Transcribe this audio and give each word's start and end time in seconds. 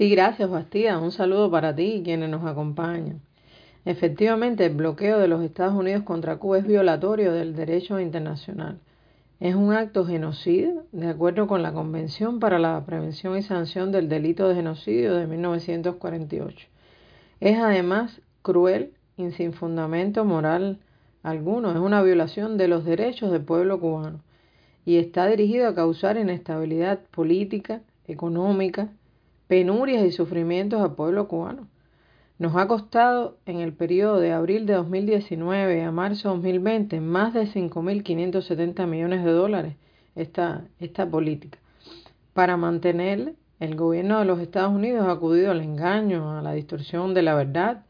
Sí, 0.00 0.08
gracias, 0.08 0.48
Bastida. 0.48 0.98
Un 0.98 1.12
saludo 1.12 1.50
para 1.50 1.76
ti 1.76 1.96
y 1.96 2.02
quienes 2.02 2.30
nos 2.30 2.46
acompañan. 2.46 3.20
Efectivamente, 3.84 4.64
el 4.64 4.74
bloqueo 4.74 5.18
de 5.18 5.28
los 5.28 5.42
Estados 5.42 5.74
Unidos 5.74 6.04
contra 6.04 6.38
Cuba 6.38 6.56
es 6.56 6.66
violatorio 6.66 7.34
del 7.34 7.54
derecho 7.54 8.00
internacional. 8.00 8.80
Es 9.40 9.54
un 9.54 9.74
acto 9.74 10.06
genocida, 10.06 10.72
de 10.92 11.08
acuerdo 11.08 11.46
con 11.46 11.62
la 11.62 11.74
Convención 11.74 12.40
para 12.40 12.58
la 12.58 12.82
Prevención 12.86 13.36
y 13.36 13.42
Sanción 13.42 13.92
del 13.92 14.08
Delito 14.08 14.48
de 14.48 14.54
Genocidio 14.54 15.16
de 15.16 15.26
1948. 15.26 16.68
Es 17.40 17.58
además 17.58 18.22
cruel 18.40 18.94
y 19.18 19.30
sin 19.32 19.52
fundamento 19.52 20.24
moral 20.24 20.78
alguno. 21.22 21.72
Es 21.72 21.76
una 21.76 22.00
violación 22.00 22.56
de 22.56 22.68
los 22.68 22.86
derechos 22.86 23.30
del 23.32 23.42
pueblo 23.42 23.78
cubano 23.78 24.20
y 24.86 24.96
está 24.96 25.26
dirigido 25.26 25.68
a 25.68 25.74
causar 25.74 26.16
inestabilidad 26.16 27.00
política, 27.10 27.82
económica, 28.06 28.88
penurias 29.50 30.04
y 30.04 30.12
sufrimientos 30.12 30.80
al 30.80 30.94
pueblo 30.94 31.26
cubano. 31.26 31.66
Nos 32.38 32.54
ha 32.54 32.68
costado 32.68 33.36
en 33.46 33.58
el 33.58 33.72
periodo 33.72 34.20
de 34.20 34.32
abril 34.32 34.64
de 34.64 34.74
2019 34.74 35.82
a 35.82 35.90
marzo 35.90 36.28
de 36.28 36.34
2020 36.36 37.00
más 37.00 37.34
de 37.34 37.48
5.570 37.48 38.86
millones 38.86 39.24
de 39.24 39.32
dólares 39.32 39.74
esta, 40.14 40.62
esta 40.78 41.10
política. 41.10 41.58
Para 42.32 42.56
mantenerla, 42.56 43.32
el 43.58 43.74
gobierno 43.74 44.20
de 44.20 44.24
los 44.24 44.38
Estados 44.38 44.72
Unidos 44.72 45.04
ha 45.08 45.10
acudido 45.10 45.50
al 45.50 45.62
engaño, 45.62 46.38
a 46.38 46.42
la 46.42 46.52
distorsión 46.52 47.12
de 47.12 47.22
la 47.22 47.34
verdad, 47.34 47.82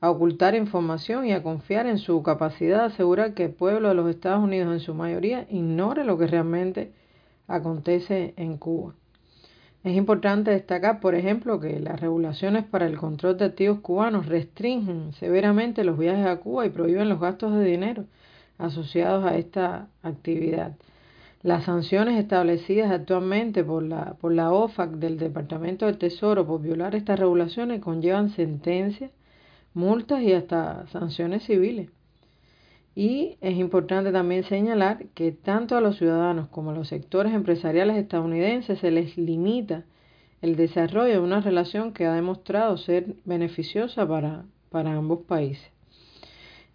a 0.00 0.10
ocultar 0.10 0.56
información 0.56 1.24
y 1.24 1.34
a 1.34 1.44
confiar 1.44 1.86
en 1.86 1.98
su 1.98 2.20
capacidad 2.24 2.80
de 2.80 2.86
asegurar 2.86 3.34
que 3.34 3.44
el 3.44 3.52
pueblo 3.52 3.90
de 3.90 3.94
los 3.94 4.10
Estados 4.10 4.42
Unidos 4.42 4.72
en 4.72 4.80
su 4.80 4.92
mayoría 4.92 5.46
ignore 5.50 6.02
lo 6.02 6.18
que 6.18 6.26
realmente 6.26 6.90
acontece 7.46 8.34
en 8.36 8.56
Cuba. 8.56 8.94
Es 9.86 9.94
importante 9.94 10.50
destacar, 10.50 10.98
por 10.98 11.14
ejemplo, 11.14 11.60
que 11.60 11.78
las 11.78 12.00
regulaciones 12.00 12.64
para 12.64 12.88
el 12.88 12.98
control 12.98 13.36
de 13.36 13.44
activos 13.44 13.78
cubanos 13.78 14.26
restringen 14.26 15.12
severamente 15.12 15.84
los 15.84 15.96
viajes 15.96 16.26
a 16.26 16.38
Cuba 16.38 16.66
y 16.66 16.70
prohíben 16.70 17.08
los 17.08 17.20
gastos 17.20 17.54
de 17.54 17.62
dinero 17.62 18.04
asociados 18.58 19.24
a 19.24 19.36
esta 19.36 19.86
actividad. 20.02 20.72
Las 21.44 21.66
sanciones 21.66 22.18
establecidas 22.18 22.90
actualmente 22.90 23.62
por 23.62 23.84
la, 23.84 24.14
por 24.14 24.32
la 24.32 24.50
OFAC 24.50 24.90
del 24.94 25.18
Departamento 25.18 25.86
del 25.86 25.98
Tesoro 25.98 26.44
por 26.44 26.60
violar 26.60 26.96
estas 26.96 27.20
regulaciones 27.20 27.80
conllevan 27.80 28.30
sentencias, 28.30 29.12
multas 29.72 30.20
y 30.20 30.32
hasta 30.32 30.88
sanciones 30.88 31.44
civiles. 31.44 31.90
Y 32.98 33.36
es 33.42 33.58
importante 33.58 34.10
también 34.10 34.42
señalar 34.44 35.04
que 35.14 35.30
tanto 35.30 35.76
a 35.76 35.82
los 35.82 35.98
ciudadanos 35.98 36.48
como 36.48 36.70
a 36.70 36.74
los 36.74 36.88
sectores 36.88 37.34
empresariales 37.34 37.98
estadounidenses 37.98 38.78
se 38.78 38.90
les 38.90 39.18
limita 39.18 39.84
el 40.40 40.56
desarrollo 40.56 41.12
de 41.12 41.18
una 41.18 41.42
relación 41.42 41.92
que 41.92 42.06
ha 42.06 42.14
demostrado 42.14 42.78
ser 42.78 43.16
beneficiosa 43.26 44.08
para, 44.08 44.46
para 44.70 44.94
ambos 44.94 45.24
países. 45.24 45.70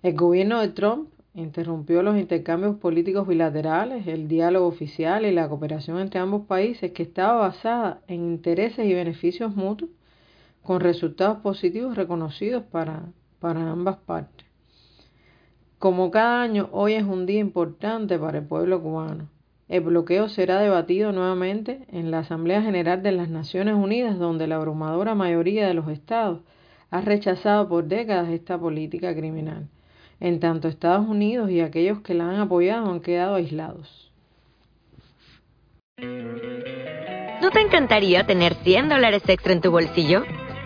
El 0.03 0.13
gobierno 0.15 0.61
de 0.61 0.67
Trump 0.67 1.09
interrumpió 1.33 2.03
los 2.03 2.15
intercambios 2.15 2.75
políticos 2.75 3.27
bilaterales, 3.27 4.05
el 4.05 4.27
diálogo 4.27 4.67
oficial 4.67 5.25
y 5.25 5.31
la 5.31 5.49
cooperación 5.49 5.97
entre 5.97 6.19
ambos 6.19 6.45
países 6.45 6.91
que 6.91 7.01
estaba 7.01 7.39
basada 7.39 8.01
en 8.07 8.25
intereses 8.25 8.85
y 8.85 8.93
beneficios 8.93 9.55
mutuos 9.55 9.89
con 10.61 10.81
resultados 10.81 11.39
positivos 11.39 11.95
reconocidos 11.95 12.61
para, 12.61 13.05
para 13.39 13.71
ambas 13.71 13.97
partes. 13.97 14.50
Como 15.81 16.11
cada 16.11 16.43
año, 16.43 16.69
hoy 16.73 16.93
es 16.93 17.05
un 17.05 17.25
día 17.25 17.39
importante 17.39 18.19
para 18.19 18.37
el 18.37 18.45
pueblo 18.45 18.83
cubano. 18.83 19.29
El 19.67 19.81
bloqueo 19.81 20.29
será 20.29 20.59
debatido 20.59 21.11
nuevamente 21.11 21.87
en 21.91 22.11
la 22.11 22.19
Asamblea 22.19 22.61
General 22.61 23.01
de 23.01 23.11
las 23.11 23.29
Naciones 23.29 23.73
Unidas, 23.73 24.19
donde 24.19 24.45
la 24.45 24.57
abrumadora 24.57 25.15
mayoría 25.15 25.67
de 25.67 25.73
los 25.73 25.89
estados 25.89 26.41
ha 26.91 27.01
rechazado 27.01 27.67
por 27.67 27.85
décadas 27.85 28.29
esta 28.29 28.59
política 28.59 29.15
criminal. 29.15 29.69
En 30.19 30.39
tanto, 30.39 30.67
Estados 30.67 31.07
Unidos 31.07 31.49
y 31.49 31.61
aquellos 31.61 32.01
que 32.01 32.13
la 32.13 32.29
han 32.29 32.41
apoyado 32.41 32.91
han 32.91 32.99
quedado 32.99 33.33
aislados. 33.33 34.11
¿No 37.41 37.49
te 37.49 37.59
encantaría 37.59 38.27
tener 38.27 38.53
100 38.53 38.87
dólares 38.87 39.23
extra 39.27 39.53
en 39.53 39.61
tu 39.61 39.71
bolsillo? 39.71 40.21